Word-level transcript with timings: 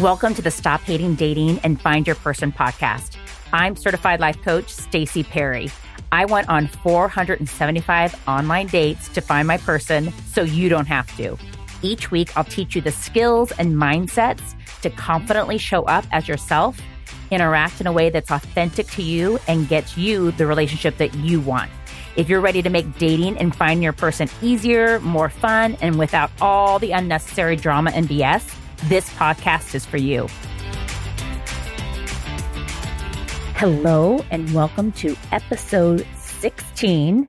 Welcome 0.00 0.34
to 0.34 0.42
the 0.42 0.52
Stop 0.52 0.82
Hating 0.82 1.16
Dating 1.16 1.58
and 1.64 1.80
Find 1.80 2.06
Your 2.06 2.14
Person 2.14 2.52
podcast. 2.52 3.16
I'm 3.52 3.74
certified 3.74 4.20
life 4.20 4.40
coach 4.42 4.70
Stacy 4.70 5.24
Perry. 5.24 5.70
I 6.12 6.24
went 6.24 6.48
on 6.48 6.68
475 6.68 8.28
online 8.28 8.68
dates 8.68 9.08
to 9.08 9.20
find 9.20 9.48
my 9.48 9.58
person 9.58 10.12
so 10.32 10.42
you 10.42 10.68
don't 10.68 10.86
have 10.86 11.14
to. 11.16 11.36
Each 11.82 12.12
week, 12.12 12.36
I'll 12.36 12.44
teach 12.44 12.76
you 12.76 12.80
the 12.80 12.92
skills 12.92 13.50
and 13.58 13.74
mindsets 13.74 14.54
to 14.82 14.90
confidently 14.90 15.58
show 15.58 15.82
up 15.82 16.04
as 16.12 16.28
yourself, 16.28 16.80
interact 17.32 17.80
in 17.80 17.88
a 17.88 17.92
way 17.92 18.08
that's 18.08 18.30
authentic 18.30 18.86
to 18.92 19.02
you, 19.02 19.40
and 19.48 19.68
gets 19.68 19.96
you 19.96 20.30
the 20.32 20.46
relationship 20.46 20.96
that 20.98 21.12
you 21.16 21.40
want. 21.40 21.70
If 22.18 22.28
you're 22.28 22.40
ready 22.40 22.62
to 22.62 22.68
make 22.68 22.98
dating 22.98 23.38
and 23.38 23.54
finding 23.54 23.80
your 23.80 23.92
person 23.92 24.28
easier, 24.42 24.98
more 24.98 25.28
fun, 25.28 25.76
and 25.80 26.00
without 26.00 26.32
all 26.40 26.80
the 26.80 26.90
unnecessary 26.90 27.54
drama 27.54 27.92
and 27.94 28.08
BS, 28.08 28.56
this 28.88 29.08
podcast 29.10 29.76
is 29.76 29.86
for 29.86 29.98
you. 29.98 30.26
Hello, 33.54 34.24
and 34.32 34.52
welcome 34.52 34.90
to 34.94 35.16
episode 35.30 36.04
16 36.16 37.28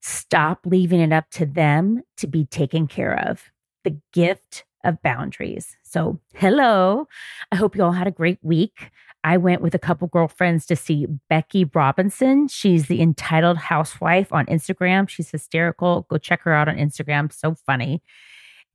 Stop 0.00 0.58
Leaving 0.64 0.98
It 0.98 1.12
Up 1.12 1.30
to 1.30 1.46
Them 1.46 2.02
to 2.16 2.26
Be 2.26 2.46
Taken 2.46 2.88
Care 2.88 3.16
of. 3.28 3.52
The 3.84 3.96
gift 4.12 4.64
of 4.82 5.00
boundaries. 5.02 5.76
So, 5.84 6.18
hello. 6.34 7.06
I 7.52 7.56
hope 7.56 7.76
you 7.76 7.84
all 7.84 7.92
had 7.92 8.08
a 8.08 8.10
great 8.10 8.38
week. 8.42 8.90
I 9.22 9.36
went 9.36 9.60
with 9.60 9.74
a 9.74 9.78
couple 9.78 10.08
girlfriends 10.08 10.66
to 10.66 10.76
see 10.76 11.06
Becky 11.28 11.64
Robinson. 11.74 12.48
She's 12.48 12.86
the 12.86 13.02
entitled 13.02 13.58
housewife 13.58 14.32
on 14.32 14.46
Instagram. 14.46 15.08
She's 15.08 15.30
hysterical. 15.30 16.06
Go 16.08 16.18
check 16.18 16.42
her 16.42 16.52
out 16.52 16.68
on 16.68 16.76
Instagram. 16.76 17.32
So 17.32 17.54
funny. 17.54 18.02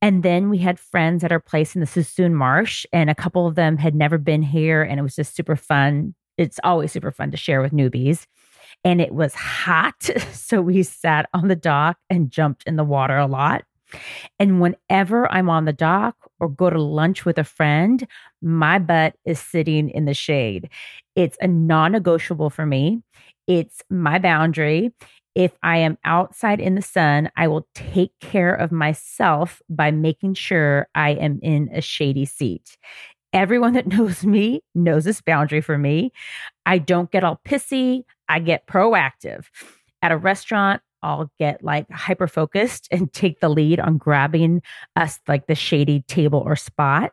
And 0.02 0.22
then 0.22 0.50
we 0.50 0.58
had 0.58 0.78
friends 0.78 1.24
at 1.24 1.32
our 1.32 1.40
place 1.40 1.74
in 1.74 1.80
the 1.80 1.86
Suisun 1.86 2.32
Marsh, 2.32 2.84
and 2.92 3.08
a 3.08 3.14
couple 3.14 3.46
of 3.46 3.54
them 3.54 3.78
had 3.78 3.94
never 3.94 4.18
been 4.18 4.42
here, 4.42 4.82
and 4.82 5.00
it 5.00 5.02
was 5.02 5.16
just 5.16 5.34
super 5.34 5.56
fun. 5.56 6.14
It's 6.36 6.60
always 6.62 6.92
super 6.92 7.10
fun 7.10 7.30
to 7.30 7.36
share 7.36 7.62
with 7.62 7.72
newbies. 7.72 8.26
And 8.84 9.00
it 9.00 9.14
was 9.14 9.34
hot. 9.34 10.10
So 10.32 10.62
we 10.62 10.84
sat 10.84 11.28
on 11.34 11.48
the 11.48 11.56
dock 11.56 11.98
and 12.08 12.30
jumped 12.30 12.62
in 12.68 12.76
the 12.76 12.84
water 12.84 13.16
a 13.16 13.26
lot. 13.26 13.64
And 14.38 14.60
whenever 14.60 15.30
I'm 15.32 15.50
on 15.50 15.64
the 15.64 15.72
dock 15.72 16.14
or 16.40 16.48
go 16.48 16.70
to 16.70 16.80
lunch 16.80 17.24
with 17.24 17.38
a 17.38 17.44
friend, 17.44 18.06
my 18.42 18.78
butt 18.78 19.14
is 19.24 19.40
sitting 19.40 19.88
in 19.90 20.04
the 20.04 20.14
shade. 20.14 20.68
It's 21.14 21.36
a 21.40 21.46
non 21.46 21.92
negotiable 21.92 22.50
for 22.50 22.66
me. 22.66 23.02
It's 23.46 23.82
my 23.90 24.18
boundary 24.18 24.92
if 25.36 25.52
I 25.62 25.76
am 25.76 25.98
outside 26.02 26.60
in 26.60 26.76
the 26.76 26.82
sun, 26.82 27.30
I 27.36 27.46
will 27.46 27.68
take 27.74 28.10
care 28.20 28.54
of 28.54 28.72
myself 28.72 29.60
by 29.68 29.90
making 29.90 30.32
sure 30.32 30.88
I 30.94 31.10
am 31.10 31.40
in 31.42 31.68
a 31.74 31.82
shady 31.82 32.24
seat. 32.24 32.78
Everyone 33.34 33.74
that 33.74 33.86
knows 33.94 34.24
me 34.24 34.62
knows 34.74 35.04
this 35.04 35.20
boundary 35.20 35.60
for 35.60 35.76
me. 35.76 36.10
I 36.64 36.78
don't 36.78 37.10
get 37.10 37.22
all 37.22 37.38
pissy, 37.44 38.04
I 38.30 38.38
get 38.38 38.66
proactive. 38.66 39.44
At 40.00 40.10
a 40.10 40.16
restaurant, 40.16 40.80
I'll 41.02 41.30
get 41.38 41.62
like 41.62 41.90
hyper 41.90 42.26
focused 42.26 42.88
and 42.90 43.12
take 43.12 43.40
the 43.40 43.48
lead 43.48 43.80
on 43.80 43.98
grabbing 43.98 44.62
us 44.96 45.20
like 45.28 45.46
the 45.46 45.54
shady 45.54 46.02
table 46.02 46.42
or 46.44 46.56
spot. 46.56 47.12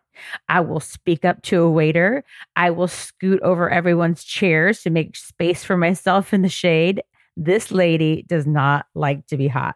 I 0.49 0.61
will 0.61 0.79
speak 0.79 1.25
up 1.25 1.41
to 1.43 1.61
a 1.61 1.69
waiter. 1.69 2.23
I 2.55 2.69
will 2.71 2.87
scoot 2.87 3.41
over 3.41 3.69
everyone's 3.69 4.23
chairs 4.23 4.81
to 4.81 4.89
make 4.89 5.15
space 5.15 5.63
for 5.63 5.77
myself 5.77 6.33
in 6.33 6.41
the 6.41 6.49
shade. 6.49 7.03
This 7.35 7.71
lady 7.71 8.23
does 8.27 8.45
not 8.45 8.85
like 8.95 9.25
to 9.27 9.37
be 9.37 9.47
hot. 9.47 9.75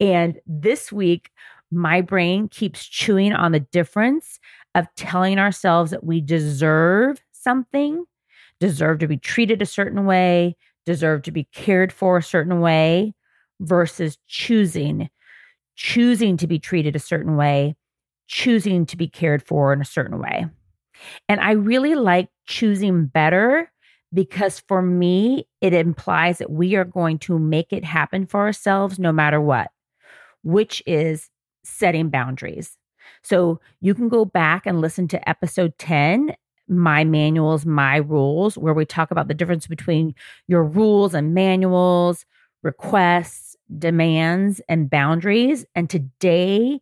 And 0.00 0.38
this 0.46 0.92
week, 0.92 1.30
my 1.70 2.00
brain 2.00 2.48
keeps 2.48 2.86
chewing 2.86 3.32
on 3.32 3.52
the 3.52 3.60
difference 3.60 4.38
of 4.74 4.86
telling 4.96 5.38
ourselves 5.38 5.90
that 5.90 6.04
we 6.04 6.20
deserve 6.20 7.20
something, 7.32 8.04
deserve 8.60 8.98
to 9.00 9.08
be 9.08 9.18
treated 9.18 9.60
a 9.60 9.66
certain 9.66 10.06
way, 10.06 10.56
deserve 10.86 11.22
to 11.22 11.30
be 11.30 11.44
cared 11.52 11.92
for 11.92 12.16
a 12.16 12.22
certain 12.22 12.60
way, 12.60 13.14
versus 13.60 14.18
choosing, 14.26 15.08
choosing 15.76 16.36
to 16.36 16.46
be 16.46 16.58
treated 16.58 16.96
a 16.96 17.00
certain 17.00 17.36
way, 17.36 17.76
choosing 18.26 18.86
to 18.86 18.96
be 18.96 19.08
cared 19.08 19.42
for 19.42 19.72
in 19.72 19.80
a 19.80 19.86
certain 19.86 20.18
way. 20.18 20.46
And 21.28 21.40
I 21.40 21.52
really 21.52 21.94
like 21.94 22.28
choosing 22.46 23.06
better 23.06 23.70
because 24.12 24.60
for 24.60 24.82
me, 24.82 25.46
it 25.60 25.74
implies 25.74 26.38
that 26.38 26.50
we 26.50 26.76
are 26.76 26.84
going 26.84 27.18
to 27.20 27.38
make 27.38 27.72
it 27.72 27.84
happen 27.84 28.26
for 28.26 28.40
ourselves 28.40 28.98
no 28.98 29.12
matter 29.12 29.40
what, 29.40 29.70
which 30.42 30.82
is 30.86 31.28
setting 31.64 32.08
boundaries. 32.08 32.76
So 33.22 33.60
you 33.80 33.94
can 33.94 34.08
go 34.08 34.24
back 34.24 34.66
and 34.66 34.80
listen 34.80 35.08
to 35.08 35.28
episode 35.28 35.76
10, 35.78 36.34
My 36.68 37.04
Manuals, 37.04 37.66
My 37.66 37.96
Rules, 37.96 38.56
where 38.56 38.74
we 38.74 38.84
talk 38.84 39.10
about 39.10 39.28
the 39.28 39.34
difference 39.34 39.66
between 39.66 40.14
your 40.46 40.64
rules 40.64 41.14
and 41.14 41.34
manuals, 41.34 42.24
requests, 42.62 43.47
demands, 43.76 44.60
and 44.68 44.88
boundaries. 44.90 45.64
And 45.74 45.88
today, 45.90 46.80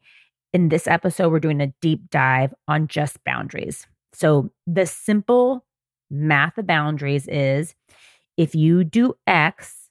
in 0.52 0.68
this 0.68 0.86
episode, 0.86 1.30
we're 1.30 1.40
doing 1.40 1.60
a 1.60 1.72
deep 1.80 2.10
dive 2.10 2.54
on 2.68 2.88
just 2.88 3.22
boundaries. 3.24 3.86
So 4.12 4.50
the 4.66 4.86
simple 4.86 5.64
math 6.10 6.56
of 6.58 6.66
boundaries 6.66 7.28
is 7.28 7.74
if 8.36 8.54
you 8.54 8.84
do 8.84 9.14
X, 9.26 9.90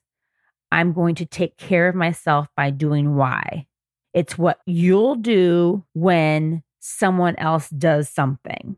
I'm 0.72 0.92
going 0.92 1.14
to 1.16 1.26
take 1.26 1.56
care 1.56 1.88
of 1.88 1.94
myself 1.94 2.48
by 2.56 2.70
doing 2.70 3.14
Y. 3.14 3.66
It's 4.14 4.38
what 4.38 4.60
you'll 4.66 5.16
do 5.16 5.84
when 5.92 6.62
someone 6.80 7.36
else 7.36 7.68
does 7.70 8.08
something. 8.08 8.76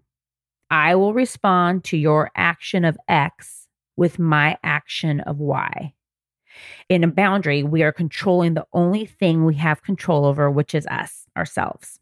I 0.71 0.95
will 0.97 1.15
respond 1.15 1.85
to 1.85 1.97
your 1.97 2.31
action 2.37 2.85
of 2.85 2.99
X 3.09 3.67
with 3.97 4.19
my 4.19 4.59
action 4.63 5.21
of 5.21 5.39
Y. 5.39 5.95
In 6.89 7.05
a 7.05 7.09
boundary, 7.09 7.63
we 7.63 7.83
are 7.83 7.93
controlling 7.93 8.55
the 8.55 8.67
only 8.73 9.07
thing 9.07 9.45
we 9.45 9.55
have 9.57 9.83
control 9.83 10.25
over, 10.25 10.51
which 10.51 10.75
is 10.75 10.87
us, 10.87 11.27
ourselves. 11.37 11.99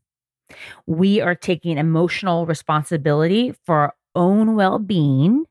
We 0.87 1.21
are 1.21 1.35
taking 1.35 1.79
emotional 1.79 2.47
responsibility 2.47 3.55
for 3.65 3.77
our 3.77 3.95
own 4.15 4.55
well 4.55 4.79
being 4.79 5.45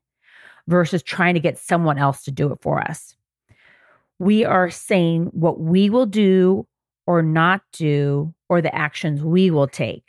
versus 0.66 1.02
trying 1.02 1.34
to 1.34 1.40
get 1.40 1.58
someone 1.58 1.98
else 1.98 2.24
to 2.24 2.30
do 2.30 2.52
it 2.52 2.58
for 2.60 2.80
us. 2.80 3.14
We 4.18 4.44
are 4.44 4.70
saying 4.70 5.26
what 5.26 5.60
we 5.60 5.90
will 5.90 6.06
do 6.06 6.66
or 7.06 7.22
not 7.22 7.62
do, 7.72 8.34
or 8.48 8.60
the 8.60 8.74
actions 8.74 9.22
we 9.22 9.50
will 9.50 9.68
take. 9.68 10.04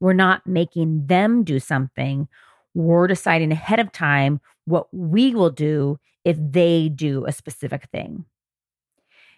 We're 0.00 0.12
not 0.12 0.46
making 0.46 1.06
them 1.06 1.42
do 1.42 1.58
something. 1.58 2.28
We're 2.74 3.06
deciding 3.06 3.52
ahead 3.52 3.80
of 3.80 3.92
time 3.92 4.40
what 4.64 4.86
we 4.92 5.34
will 5.34 5.50
do 5.50 5.98
if 6.24 6.36
they 6.40 6.88
do 6.88 7.26
a 7.26 7.32
specific 7.32 7.88
thing. 7.92 8.24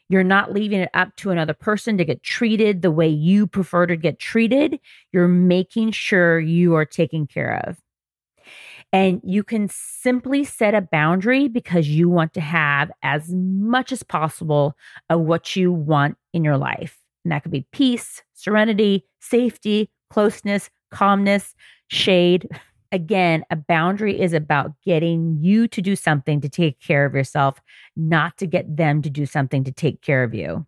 You're 0.09 0.25
not 0.25 0.53
leaving 0.53 0.81
it 0.81 0.91
up 0.95 1.17
to 1.17 1.31
another 1.31 1.55
person 1.55 1.99
to 1.99 2.05
get 2.05 2.23
treated 2.23 2.83
the 2.83 2.93
way 2.93 3.09
you 3.09 3.47
prefer 3.47 3.87
to 3.87 3.97
get 3.97 4.19
treated. 4.19 4.79
You're 5.13 5.27
making 5.27 5.91
sure 5.91 6.39
you 6.39 6.77
are 6.77 6.85
taken 6.85 7.27
care 7.27 7.63
of. 7.67 7.77
And 8.93 9.21
you 9.25 9.43
can 9.43 9.69
simply 9.69 10.45
set 10.45 10.75
a 10.75 10.81
boundary 10.81 11.49
because 11.49 11.89
you 11.89 12.09
want 12.09 12.33
to 12.35 12.41
have 12.41 12.93
as 13.03 13.29
much 13.33 13.91
as 13.91 14.05
possible 14.05 14.77
of 15.11 15.21
what 15.21 15.57
you 15.57 15.73
want 15.73 16.17
in 16.33 16.45
your 16.45 16.57
life. 16.57 16.97
And 17.25 17.33
that 17.33 17.43
could 17.43 17.51
be 17.51 17.67
peace, 17.73 18.23
serenity, 18.35 19.05
safety, 19.21 19.91
closeness, 20.09 20.71
calmness, 20.91 21.55
shade. 21.89 22.49
Again, 22.97 23.45
a 23.51 23.57
boundary 23.57 24.19
is 24.19 24.33
about 24.33 24.73
getting 24.83 25.37
you 25.39 25.69
to 25.69 25.83
do 25.83 25.95
something 25.95 26.41
to 26.41 26.49
take 26.49 26.81
care 26.81 27.05
of 27.05 27.15
yourself, 27.15 27.61
not 27.95 28.39
to 28.39 28.47
get 28.47 28.75
them 28.75 29.03
to 29.03 29.11
do 29.11 29.27
something 29.27 29.65
to 29.65 29.71
take 29.71 30.01
care 30.01 30.25
of 30.25 30.33
you. 30.33 30.65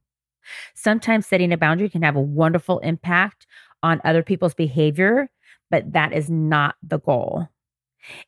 Sometimes 0.74 1.26
setting 1.26 1.54
a 1.54 1.56
boundary 1.56 1.88
can 1.88 2.02
have 2.02 2.16
a 2.16 2.20
wonderful 2.20 2.80
impact 2.80 3.46
on 3.82 4.02
other 4.04 4.22
people's 4.22 4.52
behavior, 4.52 5.30
but 5.70 5.94
that 5.94 6.12
is 6.12 6.28
not 6.28 6.74
the 6.82 6.98
goal. 6.98 7.48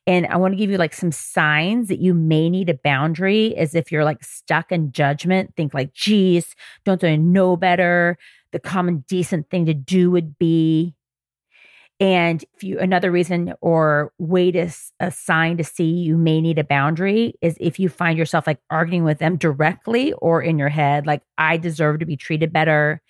And 0.07 0.25
I 0.25 0.37
want 0.37 0.53
to 0.53 0.57
give 0.57 0.71
you 0.71 0.79
like 0.79 0.95
some 0.95 1.11
signs 1.11 1.87
that 1.89 1.99
you 1.99 2.15
may 2.15 2.49
need 2.49 2.69
a 2.69 2.79
boundary 2.83 3.55
as 3.55 3.75
if 3.75 3.91
you're 3.91 4.03
like 4.03 4.23
stuck 4.23 4.71
in 4.71 4.91
judgment. 4.91 5.55
Think 5.55 5.75
like, 5.75 5.93
geez, 5.93 6.55
don't 6.85 7.03
I 7.03 7.17
know 7.17 7.55
better? 7.55 8.17
The 8.51 8.59
common 8.59 9.05
decent 9.07 9.51
thing 9.51 9.67
to 9.67 9.75
do 9.75 10.09
would 10.09 10.39
be. 10.39 10.95
And 12.01 12.43
if 12.55 12.63
you 12.63 12.79
another 12.79 13.11
reason 13.11 13.53
or 13.61 14.11
way 14.19 14.51
to 14.51 14.69
a 14.99 15.11
sign 15.11 15.57
to 15.57 15.63
see 15.63 15.85
you 15.85 16.17
may 16.17 16.41
need 16.41 16.59
a 16.59 16.63
boundary 16.63 17.35
is 17.41 17.57
if 17.61 17.79
you 17.79 17.89
find 17.89 18.17
yourself 18.17 18.47
like 18.47 18.59
arguing 18.71 19.03
with 19.03 19.19
them 19.19 19.37
directly 19.37 20.13
or 20.13 20.41
in 20.41 20.57
your 20.59 20.69
head, 20.69 21.07
like 21.07 21.21
I 21.37 21.57
deserve 21.57 21.99
to 21.99 22.05
be 22.07 22.17
treated 22.17 22.51
better, 22.51 23.01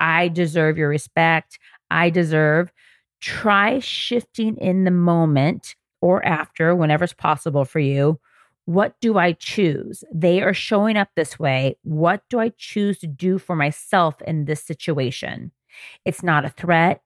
I 0.00 0.28
deserve 0.28 0.78
your 0.78 0.88
respect, 0.88 1.58
I 1.90 2.10
deserve. 2.10 2.72
Try 3.20 3.78
shifting 3.80 4.56
in 4.58 4.84
the 4.84 4.90
moment 4.90 5.76
or 6.02 6.24
after, 6.26 6.74
whenever 6.74 7.04
it's 7.04 7.12
possible 7.12 7.64
for 7.64 7.80
you, 7.80 8.18
What 8.66 8.94
do 9.00 9.18
I 9.18 9.32
choose? 9.32 10.04
They 10.14 10.42
are 10.42 10.54
showing 10.54 10.96
up 10.96 11.08
this 11.16 11.38
way. 11.38 11.76
What 11.82 12.22
do 12.30 12.38
I 12.38 12.52
choose 12.56 12.98
to 13.00 13.06
do 13.06 13.38
for 13.38 13.56
myself 13.56 14.22
in 14.22 14.44
this 14.44 14.62
situation? 14.62 15.52
It's 16.04 16.22
not 16.22 16.44
a 16.44 16.50
threat. 16.50 17.02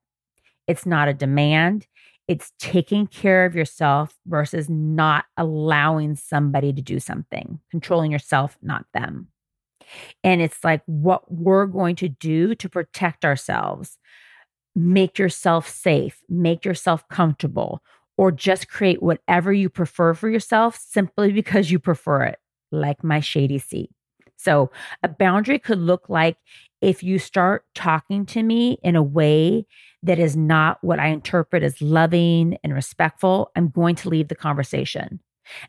It's 0.67 0.87
not 0.87 1.09
a 1.09 1.15
demand. 1.15 1.87
It's 2.27 2.53
taking 2.59 3.07
care 3.07 3.45
of 3.45 3.55
yourself 3.55 4.15
versus 4.27 4.69
not 4.71 5.27
allowing 5.37 6.17
somebody 6.17 6.73
to 6.73 6.81
do 6.81 6.99
something, 6.99 7.61
controlling 7.71 8.11
yourself, 8.11 8.57
not 8.63 8.87
them. 8.95 9.29
And 10.23 10.41
it's 10.41 10.65
like 10.65 10.83
what 10.87 11.31
we're 11.31 11.67
going 11.67 11.97
to 11.97 12.09
do 12.09 12.55
to 12.55 12.69
protect 12.69 13.25
ourselves. 13.25 13.99
Make 14.75 15.19
yourself 15.19 15.69
safe, 15.69 16.23
make 16.29 16.65
yourself 16.65 17.07
comfortable, 17.09 17.83
or 18.17 18.33
just 18.33 18.69
create 18.69 19.03
whatever 19.03 19.53
you 19.53 19.69
prefer 19.69 20.15
for 20.15 20.29
yourself 20.29 20.79
simply 20.79 21.33
because 21.33 21.71
you 21.71 21.79
prefer 21.79 22.25
it, 22.25 22.39
like 22.73 23.05
my 23.05 23.21
shady 23.21 23.59
seat. 23.59 23.91
So, 24.37 24.71
a 25.03 25.09
boundary 25.09 25.59
could 25.59 25.79
look 25.79 26.09
like 26.09 26.37
if 26.81 27.03
you 27.03 27.19
start 27.19 27.65
talking 27.75 28.27
to 28.27 28.43
me 28.43 28.79
in 28.83 28.95
a 28.95 29.03
way 29.03 29.67
that 30.03 30.19
is 30.19 30.37
not 30.37 30.79
what 30.83 31.01
I 31.01 31.07
interpret 31.09 31.63
as 31.63 31.81
loving 31.81 32.59
and 32.63 32.75
respectful, 32.75 33.51
I'm 33.57 33.71
going 33.71 33.95
to 33.97 34.09
leave 34.09 34.29
the 34.29 34.35
conversation. 34.35 35.21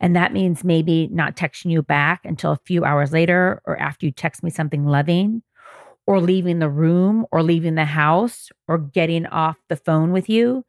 And 0.01 0.15
that 0.15 0.33
means 0.33 0.63
maybe 0.63 1.07
not 1.11 1.35
texting 1.35 1.71
you 1.71 1.81
back 1.81 2.21
until 2.25 2.51
a 2.51 2.59
few 2.65 2.83
hours 2.83 3.11
later 3.11 3.61
or 3.65 3.77
after 3.77 4.05
you 4.05 4.11
text 4.11 4.43
me 4.43 4.49
something 4.49 4.85
loving, 4.85 5.41
or 6.07 6.21
leaving 6.21 6.59
the 6.59 6.69
room 6.69 7.25
or 7.31 7.41
leaving 7.41 7.75
the 7.75 7.85
house 7.85 8.49
or 8.67 8.77
getting 8.77 9.25
off 9.27 9.57
the 9.69 9.75
phone 9.75 10.11
with 10.11 10.29
you. 10.29 10.63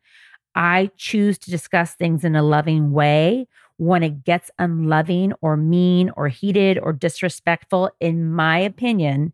I 0.54 0.90
choose 0.96 1.38
to 1.40 1.50
discuss 1.50 1.94
things 1.94 2.24
in 2.24 2.34
a 2.34 2.42
loving 2.42 2.92
way. 2.92 3.46
When 3.78 4.02
it 4.02 4.24
gets 4.24 4.50
unloving 4.58 5.32
or 5.42 5.56
mean 5.56 6.10
or 6.16 6.28
heated 6.28 6.78
or 6.78 6.92
disrespectful, 6.92 7.90
in 8.00 8.32
my 8.32 8.58
opinion, 8.58 9.32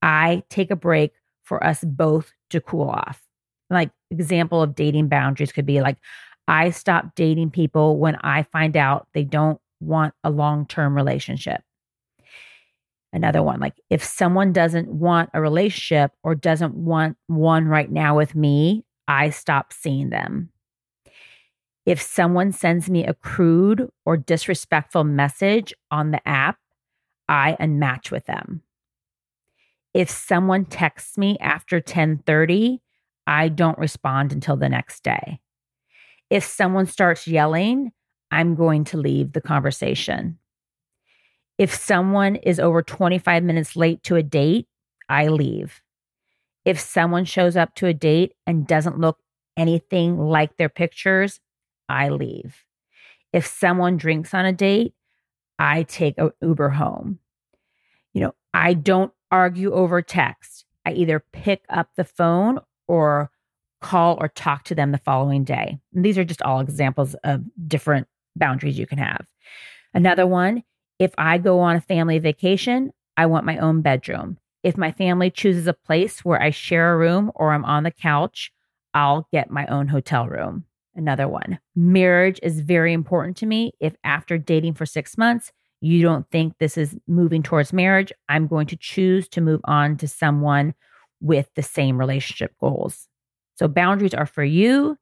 I 0.00 0.42
take 0.48 0.70
a 0.70 0.76
break 0.76 1.12
for 1.42 1.62
us 1.62 1.84
both 1.84 2.32
to 2.50 2.60
cool 2.60 2.88
off. 2.88 3.22
Like 3.70 3.90
example 4.10 4.62
of 4.62 4.74
dating 4.74 5.08
boundaries 5.08 5.52
could 5.52 5.66
be 5.66 5.80
like 5.80 5.98
I 6.46 6.70
stop 6.70 7.14
dating 7.14 7.50
people 7.50 7.98
when 7.98 8.16
I 8.16 8.42
find 8.44 8.76
out 8.76 9.08
they 9.14 9.24
don't 9.24 9.60
want 9.80 10.14
a 10.22 10.30
long-term 10.30 10.94
relationship. 10.94 11.62
Another 13.12 13.42
one, 13.42 13.60
like 13.60 13.74
if 13.90 14.02
someone 14.02 14.52
doesn't 14.52 14.88
want 14.88 15.30
a 15.32 15.40
relationship 15.40 16.12
or 16.22 16.34
doesn't 16.34 16.74
want 16.74 17.16
one 17.28 17.66
right 17.66 17.90
now 17.90 18.16
with 18.16 18.34
me, 18.34 18.84
I 19.06 19.30
stop 19.30 19.72
seeing 19.72 20.10
them. 20.10 20.50
If 21.86 22.00
someone 22.00 22.52
sends 22.52 22.88
me 22.88 23.04
a 23.04 23.14
crude 23.14 23.90
or 24.06 24.16
disrespectful 24.16 25.04
message 25.04 25.74
on 25.90 26.10
the 26.10 26.26
app, 26.26 26.58
I 27.28 27.56
unmatch 27.60 28.10
with 28.10 28.26
them. 28.26 28.62
If 29.92 30.10
someone 30.10 30.64
texts 30.64 31.18
me 31.18 31.38
after 31.40 31.80
10:30, 31.80 32.80
I 33.26 33.48
don't 33.48 33.78
respond 33.78 34.32
until 34.32 34.56
the 34.56 34.68
next 34.68 35.02
day. 35.02 35.40
If 36.30 36.44
someone 36.44 36.86
starts 36.86 37.28
yelling, 37.28 37.92
I'm 38.30 38.54
going 38.54 38.84
to 38.84 38.96
leave 38.96 39.32
the 39.32 39.40
conversation. 39.40 40.38
If 41.58 41.72
someone 41.72 42.36
is 42.36 42.58
over 42.58 42.82
25 42.82 43.44
minutes 43.44 43.76
late 43.76 44.02
to 44.04 44.16
a 44.16 44.22
date, 44.22 44.66
I 45.08 45.28
leave. 45.28 45.82
If 46.64 46.80
someone 46.80 47.24
shows 47.24 47.56
up 47.56 47.74
to 47.76 47.86
a 47.86 47.94
date 47.94 48.32
and 48.46 48.66
doesn't 48.66 48.98
look 48.98 49.18
anything 49.56 50.18
like 50.18 50.56
their 50.56 50.68
pictures, 50.68 51.40
I 51.88 52.08
leave. 52.08 52.64
If 53.32 53.46
someone 53.46 53.96
drinks 53.96 54.34
on 54.34 54.46
a 54.46 54.52
date, 54.52 54.94
I 55.58 55.82
take 55.84 56.14
an 56.18 56.30
Uber 56.40 56.70
home. 56.70 57.18
You 58.12 58.22
know, 58.22 58.34
I 58.52 58.74
don't 58.74 59.12
argue 59.30 59.72
over 59.72 60.02
text. 60.02 60.64
I 60.86 60.92
either 60.92 61.24
pick 61.32 61.64
up 61.68 61.90
the 61.96 62.04
phone 62.04 62.60
or 62.86 63.30
call 63.80 64.16
or 64.20 64.28
talk 64.28 64.64
to 64.64 64.74
them 64.74 64.92
the 64.92 64.98
following 64.98 65.44
day. 65.44 65.78
And 65.94 66.04
these 66.04 66.16
are 66.16 66.24
just 66.24 66.42
all 66.42 66.60
examples 66.60 67.14
of 67.24 67.42
different 67.66 68.06
boundaries 68.36 68.78
you 68.78 68.86
can 68.86 68.98
have. 68.98 69.26
Another 69.92 70.26
one, 70.26 70.62
if 70.98 71.12
I 71.18 71.38
go 71.38 71.60
on 71.60 71.76
a 71.76 71.80
family 71.80 72.18
vacation, 72.18 72.92
I 73.16 73.26
want 73.26 73.46
my 73.46 73.58
own 73.58 73.82
bedroom. 73.82 74.38
If 74.62 74.76
my 74.76 74.92
family 74.92 75.30
chooses 75.30 75.66
a 75.66 75.74
place 75.74 76.24
where 76.24 76.42
I 76.42 76.50
share 76.50 76.94
a 76.94 76.96
room 76.96 77.30
or 77.34 77.52
I'm 77.52 77.64
on 77.64 77.82
the 77.82 77.90
couch, 77.90 78.50
I'll 78.94 79.28
get 79.32 79.50
my 79.50 79.66
own 79.66 79.88
hotel 79.88 80.26
room. 80.26 80.64
Another 80.96 81.26
one, 81.26 81.58
marriage 81.74 82.38
is 82.42 82.60
very 82.60 82.92
important 82.92 83.36
to 83.38 83.46
me. 83.46 83.72
If 83.80 83.96
after 84.04 84.38
dating 84.38 84.74
for 84.74 84.86
six 84.86 85.18
months, 85.18 85.50
you 85.80 86.02
don't 86.02 86.30
think 86.30 86.54
this 86.58 86.78
is 86.78 86.96
moving 87.08 87.42
towards 87.42 87.72
marriage, 87.72 88.12
I'm 88.28 88.46
going 88.46 88.66
to 88.68 88.76
choose 88.76 89.28
to 89.30 89.40
move 89.40 89.60
on 89.64 89.96
to 89.98 90.08
someone 90.08 90.74
with 91.20 91.48
the 91.56 91.62
same 91.62 91.98
relationship 91.98 92.54
goals. 92.60 93.08
So, 93.56 93.68
boundaries 93.68 94.14
are 94.14 94.26
for 94.26 94.44
you, 94.44 94.96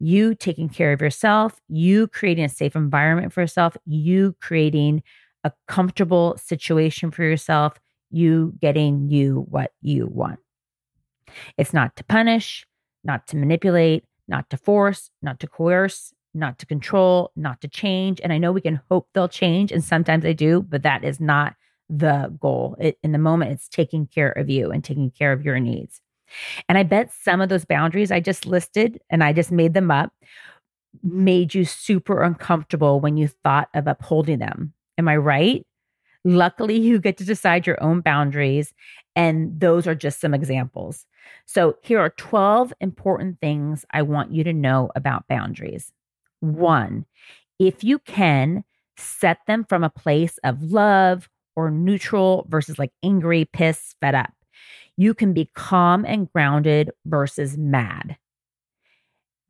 you 0.00 0.34
taking 0.34 0.68
care 0.68 0.92
of 0.92 1.00
yourself, 1.00 1.60
you 1.68 2.08
creating 2.08 2.44
a 2.44 2.48
safe 2.48 2.76
environment 2.76 3.32
for 3.32 3.40
yourself, 3.40 3.76
you 3.86 4.36
creating 4.40 5.02
a 5.44 5.52
comfortable 5.66 6.36
situation 6.36 7.10
for 7.10 7.22
yourself, 7.22 7.74
you 8.10 8.54
getting 8.60 9.08
you 9.08 9.46
what 9.48 9.72
you 9.80 10.06
want. 10.06 10.40
It's 11.56 11.72
not 11.72 11.96
to 11.96 12.04
punish, 12.04 12.66
not 13.04 13.26
to 13.28 13.36
manipulate, 13.36 14.04
not 14.28 14.50
to 14.50 14.56
force, 14.56 15.10
not 15.22 15.40
to 15.40 15.46
coerce, 15.46 16.12
not 16.34 16.58
to 16.58 16.66
control, 16.66 17.32
not 17.36 17.60
to 17.62 17.68
change. 17.68 18.20
And 18.22 18.32
I 18.32 18.38
know 18.38 18.52
we 18.52 18.60
can 18.60 18.80
hope 18.90 19.08
they'll 19.12 19.28
change, 19.28 19.72
and 19.72 19.82
sometimes 19.82 20.22
they 20.22 20.34
do, 20.34 20.62
but 20.62 20.82
that 20.82 21.04
is 21.04 21.20
not 21.20 21.54
the 21.88 22.34
goal. 22.40 22.76
It, 22.78 22.98
in 23.02 23.12
the 23.12 23.18
moment, 23.18 23.52
it's 23.52 23.68
taking 23.68 24.06
care 24.06 24.32
of 24.32 24.50
you 24.50 24.70
and 24.70 24.84
taking 24.84 25.10
care 25.10 25.32
of 25.32 25.42
your 25.42 25.58
needs. 25.58 26.00
And 26.68 26.76
I 26.76 26.82
bet 26.82 27.12
some 27.12 27.40
of 27.40 27.48
those 27.48 27.64
boundaries 27.64 28.12
I 28.12 28.20
just 28.20 28.44
listed 28.44 29.00
and 29.08 29.24
I 29.24 29.32
just 29.32 29.50
made 29.50 29.72
them 29.74 29.90
up 29.90 30.12
made 31.02 31.54
you 31.54 31.64
super 31.64 32.22
uncomfortable 32.22 33.00
when 33.00 33.16
you 33.16 33.28
thought 33.28 33.68
of 33.74 33.86
upholding 33.86 34.38
them. 34.38 34.72
Am 34.96 35.08
I 35.08 35.16
right? 35.16 35.66
Luckily, 36.24 36.76
you 36.76 36.98
get 36.98 37.16
to 37.18 37.24
decide 37.24 37.66
your 37.66 37.82
own 37.82 38.00
boundaries, 38.00 38.74
and 39.18 39.58
those 39.60 39.88
are 39.88 39.96
just 39.96 40.20
some 40.20 40.32
examples. 40.32 41.04
So, 41.44 41.76
here 41.82 41.98
are 41.98 42.10
12 42.10 42.72
important 42.80 43.40
things 43.40 43.84
I 43.92 44.02
want 44.02 44.32
you 44.32 44.44
to 44.44 44.52
know 44.52 44.90
about 44.94 45.26
boundaries. 45.28 45.92
One, 46.40 47.04
if 47.58 47.82
you 47.82 47.98
can, 47.98 48.64
set 48.96 49.38
them 49.48 49.64
from 49.68 49.82
a 49.84 49.90
place 49.90 50.38
of 50.44 50.62
love 50.62 51.28
or 51.56 51.70
neutral 51.70 52.46
versus 52.48 52.78
like 52.78 52.92
angry, 53.02 53.44
pissed, 53.52 53.96
fed 54.00 54.14
up. 54.14 54.32
You 54.96 55.14
can 55.14 55.32
be 55.32 55.50
calm 55.54 56.04
and 56.04 56.32
grounded 56.32 56.92
versus 57.04 57.58
mad. 57.58 58.16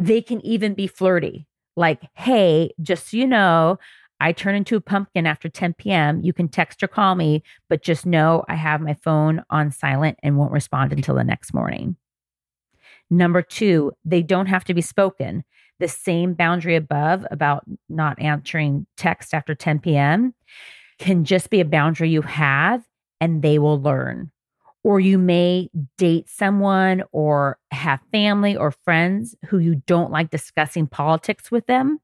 They 0.00 0.22
can 0.22 0.44
even 0.46 0.74
be 0.74 0.86
flirty, 0.86 1.46
like, 1.76 2.02
hey, 2.14 2.72
just 2.80 3.10
so 3.10 3.16
you 3.18 3.26
know, 3.26 3.78
I 4.20 4.32
turn 4.32 4.54
into 4.54 4.76
a 4.76 4.80
pumpkin 4.80 5.26
after 5.26 5.48
10 5.48 5.74
p.m. 5.74 6.20
You 6.22 6.32
can 6.32 6.48
text 6.48 6.82
or 6.82 6.88
call 6.88 7.14
me, 7.14 7.42
but 7.68 7.82
just 7.82 8.04
know 8.04 8.44
I 8.48 8.56
have 8.56 8.80
my 8.80 8.94
phone 8.94 9.42
on 9.50 9.70
silent 9.70 10.18
and 10.22 10.36
won't 10.36 10.52
respond 10.52 10.92
until 10.92 11.14
the 11.14 11.24
next 11.24 11.54
morning. 11.54 11.96
Number 13.10 13.42
two, 13.42 13.92
they 14.04 14.22
don't 14.22 14.46
have 14.46 14.64
to 14.64 14.74
be 14.74 14.82
spoken. 14.82 15.44
The 15.78 15.88
same 15.88 16.34
boundary 16.34 16.74
above 16.74 17.24
about 17.30 17.64
not 17.88 18.20
answering 18.20 18.86
text 18.96 19.32
after 19.32 19.54
10 19.54 19.78
p.m. 19.78 20.34
can 20.98 21.24
just 21.24 21.50
be 21.50 21.60
a 21.60 21.64
boundary 21.64 22.10
you 22.10 22.22
have 22.22 22.84
and 23.20 23.42
they 23.42 23.58
will 23.58 23.80
learn. 23.80 24.32
Or 24.88 25.00
you 25.00 25.18
may 25.18 25.68
date 25.98 26.30
someone 26.30 27.02
or 27.12 27.58
have 27.72 28.00
family 28.10 28.56
or 28.56 28.70
friends 28.70 29.36
who 29.44 29.58
you 29.58 29.82
don't 29.86 30.10
like 30.10 30.30
discussing 30.30 30.86
politics 30.86 31.50
with 31.50 31.66
them. 31.66 31.98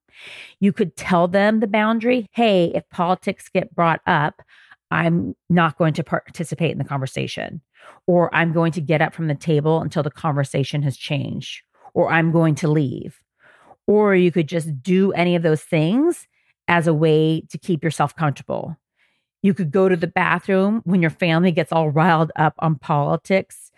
You 0.61 0.71
could 0.71 0.95
tell 0.95 1.27
them 1.27 1.61
the 1.61 1.67
boundary 1.67 2.27
hey, 2.33 2.71
if 2.75 2.87
politics 2.91 3.49
get 3.49 3.75
brought 3.75 4.03
up, 4.07 4.43
I'm 4.91 5.35
not 5.49 5.79
going 5.79 5.95
to 5.95 6.05
participate 6.05 6.73
in 6.73 6.79
the 6.79 6.85
conversation, 6.85 7.63
or 8.07 8.29
I'm 8.35 8.53
going 8.53 8.73
to 8.73 8.83
get 8.83 9.01
up 9.01 9.15
from 9.15 9.29
the 9.29 9.35
table 9.35 9.81
until 9.81 10.03
the 10.03 10.11
conversation 10.11 10.83
has 10.83 10.99
changed, 10.99 11.63
or 11.95 12.13
I'm 12.13 12.33
going 12.33 12.55
to 12.57 12.69
leave. 12.69 13.19
Or 13.87 14.15
you 14.15 14.31
could 14.31 14.47
just 14.47 14.83
do 14.83 15.11
any 15.13 15.37
of 15.37 15.43
those 15.43 15.63
things 15.63 16.29
as 16.69 16.87
a 16.87 16.93
way 16.93 17.45
to 17.49 17.57
keep 17.57 17.83
yourself 17.83 18.15
comfortable. 18.15 18.77
You 19.45 19.53
could 19.53 19.71
go 19.71 19.91
to 19.91 19.97
the 19.97 20.07
bathroom 20.07 20.81
when 20.85 21.03
your 21.03 21.11
family 21.11 21.53
gets 21.53 21.71
all 21.71 21.91
riled 21.91 22.33
up 22.35 22.55
on 22.61 22.77
politics, 22.77 23.71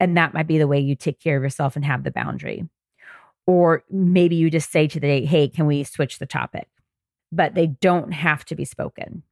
and 0.00 0.16
that 0.16 0.32
might 0.32 0.46
be 0.46 0.56
the 0.56 0.66
way 0.66 0.80
you 0.80 0.96
take 0.96 1.20
care 1.20 1.36
of 1.36 1.42
yourself 1.42 1.76
and 1.76 1.84
have 1.84 2.04
the 2.04 2.10
boundary. 2.10 2.66
Or 3.46 3.84
maybe 3.90 4.34
you 4.34 4.48
just 4.48 4.72
say 4.72 4.88
to 4.88 4.98
the 4.98 5.06
date, 5.06 5.26
hey, 5.26 5.46
can 5.46 5.66
we 5.66 5.84
switch 5.84 6.20
the 6.20 6.26
topic? 6.26 6.68
But 7.30 7.54
they 7.54 7.66
don't 7.66 8.12
have 8.12 8.46
to 8.46 8.54
be 8.54 8.64
spoken. 8.64 9.22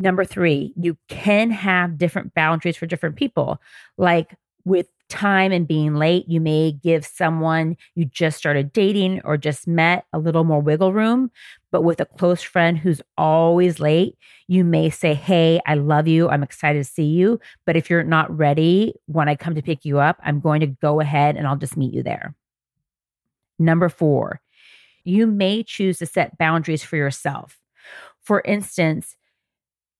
Number 0.00 0.24
three, 0.24 0.74
you 0.76 0.98
can 1.06 1.52
have 1.52 1.96
different 1.96 2.34
boundaries 2.34 2.76
for 2.76 2.86
different 2.86 3.14
people. 3.14 3.60
Like 3.96 4.34
with 4.64 4.88
time 5.08 5.52
and 5.52 5.68
being 5.68 5.94
late, 5.94 6.28
you 6.28 6.40
may 6.40 6.72
give 6.72 7.06
someone 7.06 7.76
you 7.94 8.04
just 8.04 8.36
started 8.36 8.72
dating 8.72 9.20
or 9.24 9.36
just 9.36 9.66
met 9.66 10.04
a 10.12 10.18
little 10.18 10.44
more 10.44 10.60
wiggle 10.60 10.92
room. 10.92 11.30
But 11.70 11.82
with 11.82 12.00
a 12.00 12.06
close 12.06 12.42
friend 12.42 12.78
who's 12.78 13.02
always 13.16 13.78
late, 13.80 14.16
you 14.48 14.64
may 14.64 14.90
say, 14.90 15.14
Hey, 15.14 15.60
I 15.66 15.74
love 15.74 16.08
you. 16.08 16.28
I'm 16.28 16.42
excited 16.42 16.84
to 16.84 16.90
see 16.90 17.04
you. 17.04 17.40
But 17.64 17.76
if 17.76 17.90
you're 17.90 18.02
not 18.02 18.36
ready 18.36 18.94
when 19.06 19.28
I 19.28 19.36
come 19.36 19.54
to 19.54 19.62
pick 19.62 19.84
you 19.84 19.98
up, 19.98 20.18
I'm 20.24 20.40
going 20.40 20.60
to 20.60 20.66
go 20.66 21.00
ahead 21.00 21.36
and 21.36 21.46
I'll 21.46 21.56
just 21.56 21.76
meet 21.76 21.94
you 21.94 22.02
there. 22.02 22.34
Number 23.58 23.88
four, 23.88 24.40
you 25.04 25.26
may 25.26 25.62
choose 25.62 25.98
to 25.98 26.06
set 26.06 26.36
boundaries 26.36 26.82
for 26.82 26.96
yourself. 26.96 27.58
For 28.22 28.42
instance, 28.44 29.16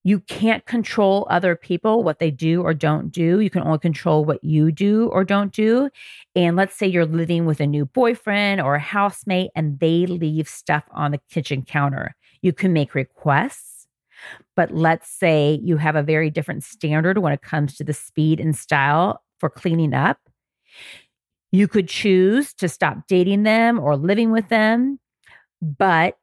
you 0.07 0.21
can't 0.21 0.65
control 0.65 1.27
other 1.29 1.53
people, 1.53 2.01
what 2.01 2.19
they 2.19 2.31
do 2.31 2.61
or 2.61 2.73
don't 2.73 3.11
do. 3.11 3.41
You 3.41 3.49
can 3.49 3.61
only 3.63 3.79
control 3.79 4.23
what 4.23 4.41
you 4.41 4.71
do 4.71 5.09
or 5.09 5.25
don't 5.25 5.51
do. 5.51 5.89
And 6.33 6.55
let's 6.55 6.77
say 6.77 6.87
you're 6.87 7.05
living 7.05 7.45
with 7.45 7.59
a 7.59 7.67
new 7.67 7.85
boyfriend 7.85 8.61
or 8.61 8.75
a 8.75 8.79
housemate 8.79 9.51
and 9.53 9.81
they 9.81 10.05
leave 10.05 10.47
stuff 10.47 10.85
on 10.91 11.11
the 11.11 11.19
kitchen 11.29 11.61
counter. 11.61 12.15
You 12.41 12.53
can 12.53 12.71
make 12.71 12.95
requests, 12.95 13.85
but 14.55 14.71
let's 14.71 15.09
say 15.09 15.59
you 15.61 15.75
have 15.75 15.97
a 15.97 16.03
very 16.03 16.29
different 16.29 16.63
standard 16.63 17.17
when 17.17 17.33
it 17.33 17.41
comes 17.41 17.75
to 17.75 17.83
the 17.83 17.91
speed 17.91 18.39
and 18.39 18.55
style 18.55 19.21
for 19.41 19.49
cleaning 19.49 19.93
up. 19.93 20.19
You 21.51 21.67
could 21.67 21.89
choose 21.89 22.53
to 22.53 22.69
stop 22.69 23.09
dating 23.09 23.43
them 23.43 23.77
or 23.77 23.97
living 23.97 24.31
with 24.31 24.47
them, 24.47 25.01
but 25.61 26.15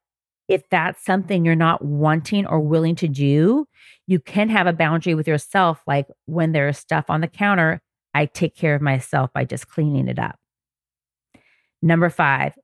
if 0.49 0.69
that's 0.71 1.05
something 1.05 1.45
you're 1.45 1.55
not 1.55 1.85
wanting 1.85 2.47
or 2.47 2.61
willing 2.61 2.95
to 2.97 3.09
do, 3.09 3.67
you 4.07 4.19
can 4.19 4.49
have 4.49 4.67
a 4.67 4.73
boundary 4.73 5.15
with 5.15 5.27
yourself. 5.27 5.83
Like 5.87 6.07
when 6.27 6.53
there's 6.53 6.79
stuff 6.79 7.07
on 7.09 7.21
the 7.21 7.29
counter, 7.29 7.81
I 8.13 8.27
take 8.27 8.55
care 8.55 8.75
of 8.75 8.83
myself 8.83 9.33
by 9.33 9.45
just 9.45 9.69
cleaning 9.69 10.09
it 10.09 10.19
up. 10.19 10.39
Number 11.83 12.11
five, 12.11 12.55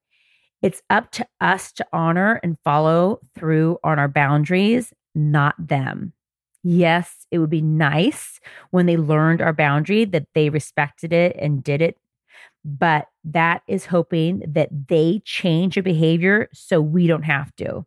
it's 0.63 0.83
up 0.91 1.11
to 1.13 1.27
us 1.41 1.73
to 1.73 1.87
honor 1.93 2.39
and 2.43 2.59
follow 2.65 3.21
through 3.35 3.79
on 3.83 3.99
our 3.99 4.09
boundaries, 4.09 4.93
not 5.15 5.55
them. 5.59 6.13
Yes, 6.63 7.27
it 7.31 7.39
would 7.39 7.51
be 7.51 7.63
nice 7.63 8.39
when 8.71 8.85
they 8.85 8.99
learned 8.99 9.41
our 9.41 9.55
boundary 9.55 10.05
that 10.05 10.27
they 10.35 10.51
respected 10.51 11.13
it 11.13 11.35
and 11.39 11.65
did 11.65 11.81
it 11.81 11.97
but 12.65 13.07
that 13.25 13.63
is 13.67 13.87
hoping 13.87 14.43
that 14.47 14.69
they 14.89 15.23
change 15.25 15.77
a 15.77 15.83
behavior 15.83 16.49
so 16.53 16.81
we 16.81 17.07
don't 17.07 17.23
have 17.23 17.55
to. 17.57 17.85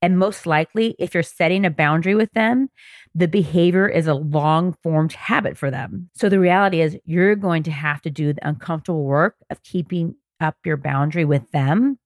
And 0.00 0.18
most 0.18 0.46
likely, 0.46 0.94
if 0.98 1.12
you're 1.12 1.22
setting 1.22 1.64
a 1.64 1.70
boundary 1.70 2.14
with 2.14 2.32
them, 2.32 2.68
the 3.14 3.28
behavior 3.28 3.88
is 3.88 4.06
a 4.06 4.14
long 4.14 4.74
formed 4.82 5.12
habit 5.12 5.58
for 5.58 5.70
them. 5.70 6.08
So 6.14 6.28
the 6.28 6.40
reality 6.40 6.80
is, 6.80 6.96
you're 7.04 7.36
going 7.36 7.62
to 7.64 7.70
have 7.70 8.00
to 8.02 8.10
do 8.10 8.32
the 8.32 8.48
uncomfortable 8.48 9.04
work 9.04 9.36
of 9.50 9.62
keeping 9.62 10.14
up 10.40 10.56
your 10.64 10.76
boundary 10.76 11.24
with 11.24 11.50
them, 11.50 11.98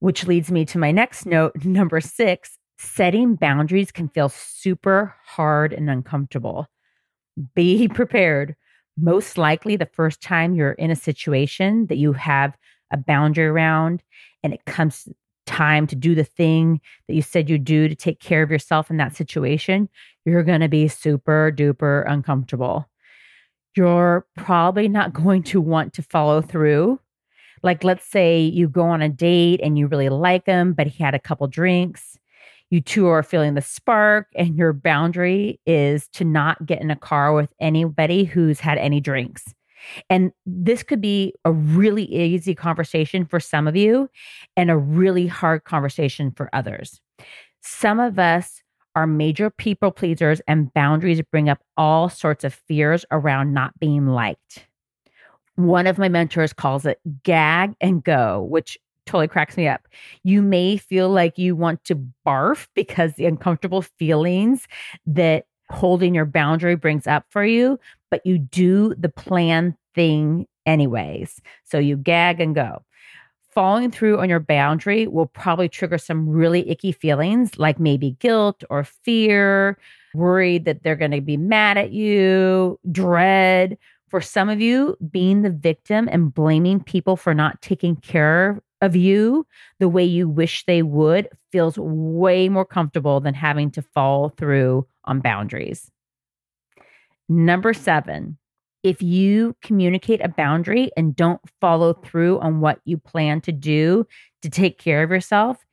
which 0.00 0.26
leads 0.26 0.50
me 0.50 0.64
to 0.66 0.78
my 0.78 0.90
next 0.90 1.26
note, 1.26 1.52
number 1.64 2.00
six 2.00 2.58
setting 2.76 3.36
boundaries 3.36 3.92
can 3.92 4.08
feel 4.08 4.28
super 4.28 5.14
hard 5.24 5.72
and 5.72 5.88
uncomfortable. 5.88 6.66
Be 7.54 7.88
prepared 7.94 8.56
most 8.96 9.38
likely 9.38 9.76
the 9.76 9.86
first 9.86 10.20
time 10.20 10.54
you're 10.54 10.72
in 10.72 10.90
a 10.90 10.96
situation 10.96 11.86
that 11.86 11.96
you 11.96 12.12
have 12.12 12.56
a 12.90 12.96
boundary 12.96 13.46
around 13.46 14.02
and 14.42 14.52
it 14.52 14.64
comes 14.66 15.08
time 15.46 15.86
to 15.86 15.96
do 15.96 16.14
the 16.14 16.24
thing 16.24 16.80
that 17.08 17.14
you 17.14 17.22
said 17.22 17.50
you 17.50 17.58
do 17.58 17.88
to 17.88 17.94
take 17.94 18.20
care 18.20 18.42
of 18.42 18.50
yourself 18.50 18.90
in 18.90 18.96
that 18.96 19.16
situation, 19.16 19.88
you're 20.24 20.42
going 20.42 20.60
to 20.60 20.68
be 20.68 20.88
super 20.88 21.52
duper 21.54 22.10
uncomfortable. 22.10 22.88
You're 23.76 24.26
probably 24.36 24.88
not 24.88 25.12
going 25.12 25.42
to 25.44 25.60
want 25.60 25.92
to 25.94 26.02
follow 26.02 26.40
through. 26.40 27.00
Like, 27.62 27.82
let's 27.82 28.06
say 28.06 28.40
you 28.40 28.68
go 28.68 28.82
on 28.82 29.02
a 29.02 29.08
date 29.08 29.60
and 29.62 29.78
you 29.78 29.86
really 29.86 30.08
like 30.08 30.46
him, 30.46 30.72
but 30.72 30.86
he 30.86 31.02
had 31.02 31.14
a 31.14 31.18
couple 31.18 31.46
drinks 31.46 32.18
you 32.74 32.80
two 32.80 33.06
are 33.06 33.22
feeling 33.22 33.54
the 33.54 33.62
spark 33.62 34.26
and 34.34 34.56
your 34.56 34.72
boundary 34.72 35.60
is 35.64 36.08
to 36.08 36.24
not 36.24 36.66
get 36.66 36.82
in 36.82 36.90
a 36.90 36.96
car 36.96 37.32
with 37.32 37.54
anybody 37.60 38.24
who's 38.24 38.58
had 38.58 38.78
any 38.78 39.00
drinks. 39.00 39.54
And 40.10 40.32
this 40.44 40.82
could 40.82 41.00
be 41.00 41.34
a 41.44 41.52
really 41.52 42.04
easy 42.06 42.52
conversation 42.52 43.26
for 43.26 43.38
some 43.38 43.68
of 43.68 43.76
you 43.76 44.10
and 44.56 44.72
a 44.72 44.76
really 44.76 45.28
hard 45.28 45.62
conversation 45.62 46.32
for 46.32 46.50
others. 46.52 47.00
Some 47.60 48.00
of 48.00 48.18
us 48.18 48.60
are 48.96 49.06
major 49.06 49.50
people 49.50 49.92
pleasers, 49.92 50.40
and 50.48 50.72
boundaries 50.74 51.22
bring 51.30 51.48
up 51.48 51.60
all 51.76 52.08
sorts 52.08 52.42
of 52.42 52.54
fears 52.54 53.04
around 53.12 53.54
not 53.54 53.78
being 53.78 54.08
liked. 54.08 54.66
One 55.54 55.86
of 55.86 55.98
my 55.98 56.08
mentors 56.08 56.52
calls 56.52 56.86
it 56.86 56.98
gag 57.22 57.74
and 57.80 58.02
go, 58.02 58.42
which 58.42 58.78
totally 59.06 59.28
cracks 59.28 59.56
me 59.56 59.68
up. 59.68 59.86
You 60.22 60.42
may 60.42 60.76
feel 60.76 61.10
like 61.10 61.38
you 61.38 61.56
want 61.56 61.84
to 61.84 62.06
barf 62.26 62.66
because 62.74 63.14
the 63.14 63.26
uncomfortable 63.26 63.82
feelings 63.82 64.66
that 65.06 65.46
holding 65.70 66.14
your 66.14 66.26
boundary 66.26 66.76
brings 66.76 67.06
up 67.06 67.24
for 67.30 67.44
you, 67.44 67.78
but 68.10 68.24
you 68.24 68.38
do 68.38 68.94
the 68.96 69.08
plan 69.08 69.76
thing 69.94 70.46
anyways. 70.66 71.40
So 71.64 71.78
you 71.78 71.96
gag 71.96 72.40
and 72.40 72.54
go. 72.54 72.82
Following 73.50 73.92
through 73.92 74.18
on 74.18 74.28
your 74.28 74.40
boundary 74.40 75.06
will 75.06 75.26
probably 75.26 75.68
trigger 75.68 75.96
some 75.96 76.28
really 76.28 76.68
icky 76.68 76.90
feelings 76.90 77.56
like 77.56 77.78
maybe 77.78 78.16
guilt 78.18 78.64
or 78.68 78.82
fear, 78.82 79.78
worried 80.12 80.64
that 80.64 80.82
they're 80.82 80.96
going 80.96 81.12
to 81.12 81.20
be 81.20 81.36
mad 81.36 81.78
at 81.78 81.92
you, 81.92 82.80
dread. 82.90 83.78
For 84.08 84.20
some 84.20 84.48
of 84.48 84.60
you, 84.60 84.96
being 85.10 85.42
the 85.42 85.50
victim 85.50 86.08
and 86.10 86.34
blaming 86.34 86.82
people 86.82 87.16
for 87.16 87.34
not 87.34 87.62
taking 87.62 87.96
care 87.96 88.60
of 88.84 88.94
you 88.94 89.46
the 89.80 89.88
way 89.88 90.04
you 90.04 90.28
wish 90.28 90.64
they 90.66 90.82
would 90.82 91.28
feels 91.50 91.78
way 91.78 92.48
more 92.48 92.64
comfortable 92.64 93.20
than 93.20 93.34
having 93.34 93.70
to 93.72 93.82
fall 93.82 94.28
through 94.30 94.86
on 95.04 95.20
boundaries. 95.20 95.90
Number 97.28 97.72
seven, 97.72 98.38
if 98.82 99.00
you 99.00 99.56
communicate 99.62 100.20
a 100.20 100.28
boundary 100.28 100.90
and 100.96 101.16
don't 101.16 101.40
follow 101.60 101.94
through 101.94 102.38
on 102.40 102.60
what 102.60 102.80
you 102.84 102.98
plan 102.98 103.40
to 103.40 103.52
do 103.52 104.06
to 104.42 104.50
take 104.50 104.78
care 104.78 105.02
of 105.02 105.10
yourself, 105.10 105.64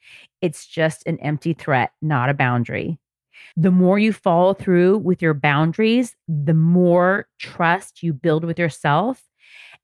it's 0.42 0.66
just 0.66 1.06
an 1.06 1.20
empty 1.20 1.54
threat, 1.54 1.92
not 2.02 2.30
a 2.30 2.34
boundary. 2.34 2.98
The 3.58 3.72
more 3.72 4.00
you 4.00 4.14
follow 4.14 4.54
through 4.54 5.00
with 5.00 5.22
your 5.22 5.34
boundaries, 5.34 6.16
the 6.28 6.54
more 6.54 7.28
trust 7.38 8.02
you 8.02 8.14
build 8.14 8.46
with 8.46 8.58
yourself. 8.58 9.22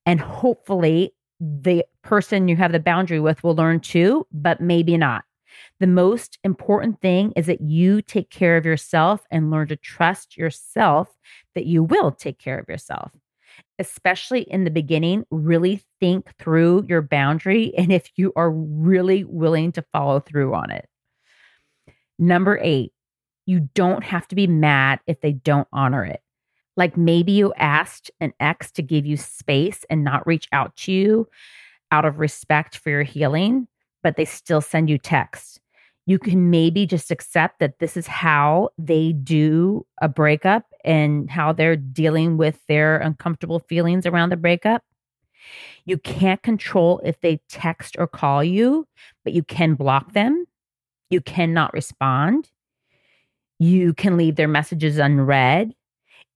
And 0.05 0.21
hopefully, 0.21 1.13
the 1.39 1.85
person 2.01 2.47
you 2.47 2.55
have 2.55 2.71
the 2.71 2.79
boundary 2.79 3.19
with 3.19 3.43
will 3.43 3.55
learn 3.55 3.79
too, 3.79 4.25
but 4.31 4.61
maybe 4.61 4.97
not. 4.97 5.23
The 5.79 5.87
most 5.87 6.39
important 6.43 7.01
thing 7.01 7.33
is 7.35 7.45
that 7.47 7.61
you 7.61 8.01
take 8.01 8.29
care 8.29 8.57
of 8.57 8.65
yourself 8.65 9.25
and 9.31 9.51
learn 9.51 9.67
to 9.69 9.75
trust 9.75 10.37
yourself 10.37 11.09
that 11.55 11.65
you 11.65 11.83
will 11.83 12.11
take 12.11 12.39
care 12.39 12.59
of 12.59 12.67
yourself. 12.67 13.11
Especially 13.79 14.41
in 14.41 14.63
the 14.63 14.71
beginning, 14.71 15.25
really 15.31 15.81
think 15.99 16.35
through 16.37 16.85
your 16.87 17.01
boundary 17.01 17.73
and 17.77 17.91
if 17.91 18.11
you 18.15 18.33
are 18.35 18.51
really 18.51 19.23
willing 19.23 19.71
to 19.73 19.85
follow 19.93 20.19
through 20.19 20.53
on 20.53 20.69
it. 20.71 20.87
Number 22.19 22.59
eight, 22.61 22.93
you 23.45 23.69
don't 23.73 24.03
have 24.03 24.27
to 24.27 24.35
be 24.35 24.47
mad 24.47 24.99
if 25.07 25.21
they 25.21 25.31
don't 25.31 25.67
honor 25.71 26.03
it. 26.03 26.21
Like 26.77 26.95
maybe 26.95 27.31
you 27.33 27.53
asked 27.55 28.11
an 28.21 28.33
ex 28.39 28.71
to 28.73 28.81
give 28.81 29.05
you 29.05 29.17
space 29.17 29.83
and 29.89 30.03
not 30.03 30.25
reach 30.25 30.47
out 30.53 30.75
to 30.77 30.91
you 30.91 31.27
out 31.91 32.05
of 32.05 32.19
respect 32.19 32.77
for 32.77 32.89
your 32.89 33.03
healing, 33.03 33.67
but 34.03 34.15
they 34.15 34.25
still 34.25 34.61
send 34.61 34.89
you 34.89 34.97
texts. 34.97 35.59
You 36.05 36.19
can 36.19 36.49
maybe 36.49 36.85
just 36.85 37.11
accept 37.11 37.59
that 37.59 37.79
this 37.79 37.97
is 37.97 38.07
how 38.07 38.69
they 38.77 39.11
do 39.11 39.85
a 40.01 40.07
breakup 40.07 40.65
and 40.85 41.29
how 41.29 41.51
they're 41.51 41.75
dealing 41.75 42.37
with 42.37 42.59
their 42.67 42.97
uncomfortable 42.97 43.59
feelings 43.59 44.05
around 44.05 44.29
the 44.29 44.37
breakup. 44.37 44.83
You 45.85 45.97
can't 45.97 46.41
control 46.43 47.01
if 47.03 47.19
they 47.21 47.41
text 47.49 47.95
or 47.99 48.07
call 48.07 48.43
you, 48.43 48.87
but 49.23 49.33
you 49.33 49.43
can 49.43 49.75
block 49.75 50.13
them. 50.13 50.45
You 51.09 51.21
cannot 51.21 51.73
respond. 51.73 52.49
You 53.59 53.93
can 53.93 54.17
leave 54.17 54.35
their 54.35 54.47
messages 54.47 54.97
unread. 54.97 55.73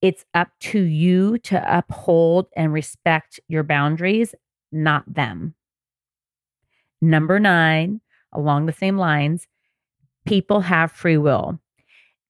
It's 0.02 0.24
up 0.34 0.48
to 0.60 0.80
you 0.80 1.38
to 1.38 1.78
uphold 1.78 2.48
and 2.56 2.72
respect 2.72 3.38
your 3.46 3.62
boundaries, 3.62 4.34
not 4.72 5.04
them. 5.12 5.54
Number 7.00 7.38
nine, 7.38 8.00
along 8.32 8.66
the 8.66 8.72
same 8.72 8.96
lines, 8.96 9.46
people 10.26 10.60
have 10.60 10.90
free 10.90 11.16
will. 11.16 11.60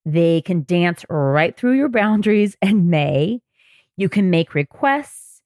They 0.05 0.43
can 0.43 0.65
dance 0.65 1.05
right 1.09 1.57
through 1.57 1.77
your 1.77 1.89
boundaries 1.89 2.57
and 2.61 2.89
may. 2.89 3.41
You 3.97 4.09
can 4.11 4.29
make 4.29 4.55
requests 4.55 5.41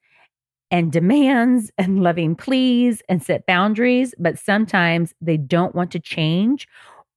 and 0.73 0.91
demands 0.91 1.71
and 1.79 2.03
loving 2.03 2.35
pleas 2.35 3.03
and 3.09 3.23
set 3.23 3.47
boundaries, 3.47 4.15
but 4.19 4.39
sometimes 4.39 5.15
they 5.21 5.37
don't 5.37 5.77
want 5.77 5.93
to 5.93 6.01
change 6.01 6.67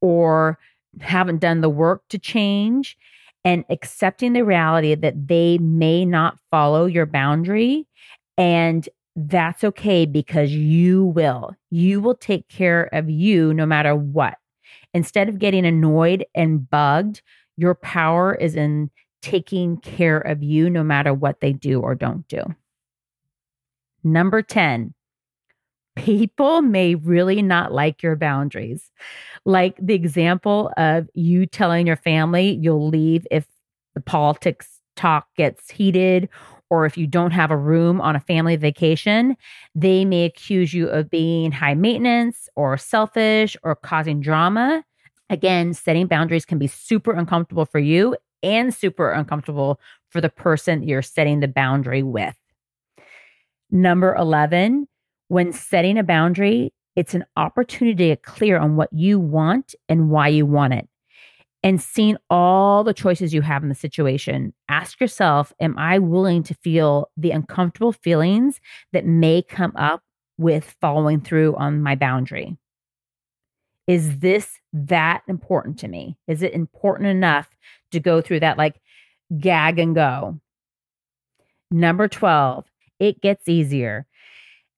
or 0.01 0.59
haven't 0.99 1.39
done 1.39 1.61
the 1.61 1.69
work 1.69 2.03
to 2.09 2.19
change 2.19 2.95
and 3.43 3.63
accepting 3.69 4.34
the 4.34 4.43
reality 4.43 4.96
that 4.96 5.27
they 5.27 5.58
may 5.60 6.05
not 6.05 6.38
follow 6.51 6.86
your 6.86 7.05
boundary. 7.05 7.88
And 8.38 8.88
that's 9.15 9.63
okay 9.63 10.05
because 10.05 10.51
you 10.51 11.05
will. 11.05 11.55
You 11.72 12.01
will 12.01 12.15
take 12.15 12.48
care 12.48 12.89
of 12.93 13.10
you 13.10 13.53
no 13.53 13.65
matter 13.65 13.96
what. 13.96 14.38
Instead 14.93 15.29
of 15.29 15.39
getting 15.39 15.65
annoyed 15.65 16.25
and 16.36 16.69
bugged, 16.69 17.22
your 17.58 17.75
power 17.75 18.34
is 18.36 18.55
in 18.55 18.89
taking 19.22 19.77
care 19.77 20.19
of 20.19 20.41
you 20.41 20.69
no 20.69 20.84
matter 20.84 21.13
what 21.13 21.41
they 21.41 21.53
do 21.53 21.81
or 21.81 21.96
don't 21.96 22.27
do. 22.27 22.41
Number 24.03 24.41
10, 24.41 24.93
people 25.99 26.61
may 26.61 26.95
really 26.95 27.41
not 27.41 27.73
like 27.73 28.01
your 28.01 28.15
boundaries. 28.15 28.89
Like 29.45 29.75
the 29.81 29.93
example 29.93 30.71
of 30.77 31.09
you 31.13 31.45
telling 31.45 31.85
your 31.85 31.97
family 31.97 32.57
you'll 32.61 32.87
leave 32.87 33.27
if 33.29 33.45
the 33.95 34.01
politics 34.01 34.79
talk 34.95 35.27
gets 35.35 35.69
heated 35.69 36.29
or 36.69 36.85
if 36.85 36.97
you 36.97 37.07
don't 37.07 37.31
have 37.31 37.51
a 37.51 37.57
room 37.57 37.99
on 37.99 38.15
a 38.15 38.19
family 38.19 38.55
vacation, 38.55 39.35
they 39.75 40.05
may 40.05 40.23
accuse 40.25 40.73
you 40.73 40.87
of 40.87 41.09
being 41.09 41.51
high 41.51 41.73
maintenance 41.73 42.47
or 42.55 42.77
selfish 42.77 43.57
or 43.63 43.75
causing 43.75 44.21
drama. 44.21 44.83
Again, 45.29 45.73
setting 45.73 46.07
boundaries 46.07 46.45
can 46.45 46.59
be 46.59 46.67
super 46.67 47.11
uncomfortable 47.11 47.65
for 47.65 47.79
you 47.79 48.15
and 48.43 48.73
super 48.73 49.11
uncomfortable 49.11 49.79
for 50.09 50.21
the 50.21 50.29
person 50.29 50.83
you're 50.83 51.01
setting 51.01 51.39
the 51.39 51.47
boundary 51.47 52.03
with. 52.03 52.35
Number 53.71 54.15
11, 54.15 54.87
when 55.29 55.53
setting 55.53 55.98
a 55.98 56.03
boundary, 56.03 56.74
it's 56.95 57.13
an 57.13 57.24
opportunity 57.38 58.09
to 58.09 58.15
clear 58.17 58.59
on 58.59 58.75
what 58.75 58.91
you 58.91 59.19
want 59.19 59.74
and 59.88 60.09
why 60.09 60.27
you 60.27 60.45
want 60.45 60.74
it. 60.74 60.88
And 61.62 61.81
seeing 61.81 62.17
all 62.29 62.83
the 62.83 62.93
choices 62.93 63.33
you 63.33 63.41
have 63.41 63.63
in 63.63 63.69
the 63.69 63.75
situation, 63.75 64.53
ask 64.69 65.00
yourself 65.00 65.53
Am 65.62 65.77
I 65.77 66.00
willing 66.00 66.43
to 66.43 66.53
feel 66.55 67.09
the 67.15 67.31
uncomfortable 67.31 67.91
feelings 67.93 68.59
that 68.91 69.05
may 69.05 69.41
come 69.41 69.74
up 69.75 70.01
with 70.38 70.75
following 70.81 71.21
through 71.21 71.55
on 71.55 71.83
my 71.83 71.95
boundary? 71.95 72.57
Is 73.88 74.19
this 74.19 74.59
that 74.74 75.24
important 75.27 75.79
to 75.79 75.88
me? 75.88 76.17
Is 76.27 76.43
it 76.43 76.53
important 76.53 77.09
enough 77.09 77.50
to 77.91 78.00
go 78.00 78.21
through 78.21 78.41
that 78.41 78.57
like 78.57 78.79
gag 79.38 79.79
and 79.79 79.93
go? 79.93 80.39
Number 81.71 82.07
12, 82.07 82.65
it 83.00 83.21
gets 83.21 83.48
easier. 83.48 84.07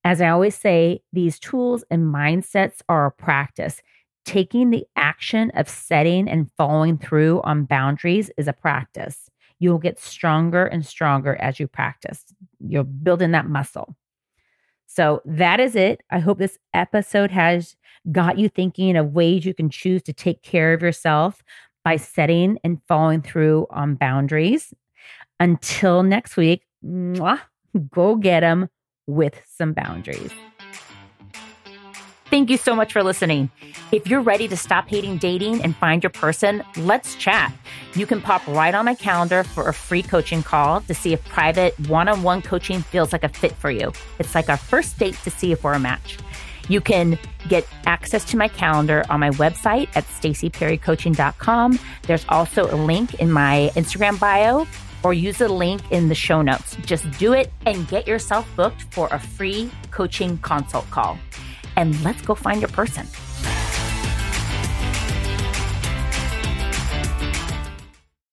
As 0.04 0.22
I 0.22 0.30
always 0.30 0.56
say, 0.56 1.02
these 1.14 1.40
tools 1.40 1.84
and 1.92 2.14
mindsets 2.14 2.82
are 2.90 3.06
a 3.06 3.12
practice. 3.12 3.82
Taking 4.26 4.70
the 4.70 4.86
action 4.96 5.52
of 5.56 5.68
setting 5.70 6.28
and 6.28 6.50
following 6.58 6.98
through 6.98 7.42
on 7.44 7.66
boundaries 7.66 8.32
is 8.38 8.48
a 8.48 8.54
practice. 8.54 9.30
You'll 9.60 9.78
get 9.78 10.00
stronger 10.00 10.66
and 10.66 10.86
stronger 10.86 11.36
as 11.36 11.60
you 11.60 11.68
practice. 11.68 12.26
You're 12.60 12.84
building 12.84 13.32
that 13.32 13.48
muscle. 13.48 13.96
So 14.88 15.22
that 15.24 15.60
is 15.60 15.76
it. 15.76 16.02
I 16.10 16.20
hope 16.20 16.38
this 16.38 16.58
episode 16.74 17.32
has 17.32 17.76
got 18.12 18.38
you 18.38 18.50
thinking 18.50 18.98
of 18.98 19.14
ways 19.14 19.46
you 19.46 19.54
can 19.54 19.70
choose 19.70 20.02
to 20.04 20.14
take 20.14 20.42
care 20.42 20.74
of 20.74 20.82
yourself 20.82 21.44
by 21.86 21.96
setting 21.96 22.60
and 22.64 22.82
following 22.88 23.22
through 23.22 23.68
on 23.70 23.96
boundaries. 23.96 24.74
Until 25.40 26.04
next 26.04 26.38
week, 26.38 26.64
mwah, 26.84 27.40
go 27.92 28.16
get 28.16 28.42
them 28.42 28.70
with 29.08 29.42
some 29.58 29.74
boundaries. 29.74 30.32
Thank 32.32 32.50
you 32.50 32.56
so 32.56 32.74
much 32.74 32.94
for 32.94 33.04
listening. 33.04 33.52
If 33.92 34.08
you're 34.08 34.22
ready 34.22 34.48
to 34.48 34.56
stop 34.56 34.88
hating 34.88 35.18
dating 35.18 35.62
and 35.64 35.76
find 35.76 36.02
your 36.02 36.12
person, 36.12 36.64
let's 36.78 37.16
chat. 37.16 37.52
You 37.94 38.06
can 38.06 38.22
pop 38.22 38.48
right 38.48 38.74
on 38.74 38.86
my 38.86 38.96
calendar 38.96 39.44
for 39.44 39.68
a 39.68 39.74
free 39.74 40.02
coaching 40.02 40.42
call 40.42 40.80
to 40.80 40.94
see 40.94 41.12
if 41.12 41.22
private 41.26 41.78
one 41.90 42.08
on 42.08 42.24
one 42.24 42.42
coaching 42.42 42.84
feels 42.84 43.12
like 43.12 43.26
a 43.26 43.30
fit 43.30 43.52
for 43.52 43.70
you. 43.70 43.92
It's 44.18 44.34
like 44.34 44.48
our 44.48 44.56
first 44.56 44.98
date 44.98 45.16
to 45.26 45.30
see 45.30 45.52
if 45.52 45.66
we're 45.66 45.74
a 45.74 45.80
match. 45.80 46.20
You 46.70 46.80
can 46.80 47.20
get 47.50 47.68
access 47.86 48.24
to 48.26 48.38
my 48.38 48.48
calendar 48.48 49.04
on 49.10 49.20
my 49.20 49.32
website 49.32 49.90
at 49.94 50.06
stacyperrycoaching.com. 50.06 51.80
There's 52.04 52.26
also 52.30 52.74
a 52.74 52.78
link 52.78 53.16
in 53.16 53.30
my 53.30 53.72
Instagram 53.76 54.18
bio 54.22 54.66
or 55.04 55.14
use 55.14 55.38
the 55.38 55.50
link 55.50 55.82
in 55.92 56.10
the 56.10 56.16
show 56.16 56.42
notes. 56.42 56.76
Just 56.86 57.10
do 57.18 57.34
it 57.34 57.52
and 57.66 57.88
get 57.88 58.08
yourself 58.08 58.48
booked 58.56 58.84
for 58.94 59.08
a 59.12 59.20
free 59.20 59.72
coaching 59.92 60.38
consult 60.40 60.90
call. 60.90 61.18
And 61.76 62.02
let's 62.04 62.22
go 62.22 62.36
find 62.36 62.62
your 62.62 62.70
person. 62.70 63.08